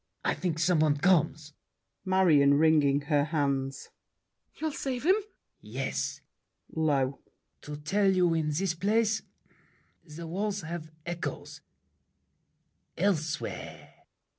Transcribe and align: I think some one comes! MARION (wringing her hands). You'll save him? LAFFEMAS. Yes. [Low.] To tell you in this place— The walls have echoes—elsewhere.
I 0.25 0.33
think 0.33 0.57
some 0.57 0.79
one 0.79 0.97
comes! 0.97 1.53
MARION 2.05 2.55
(wringing 2.55 3.01
her 3.01 3.25
hands). 3.25 3.89
You'll 4.55 4.71
save 4.71 5.05
him? 5.05 5.13
LAFFEMAS. 5.13 5.29
Yes. 5.61 6.21
[Low.] 6.71 7.19
To 7.61 7.75
tell 7.75 8.09
you 8.11 8.33
in 8.33 8.49
this 8.49 8.73
place— 8.73 9.21
The 10.03 10.25
walls 10.25 10.61
have 10.61 10.89
echoes—elsewhere. 11.05 13.93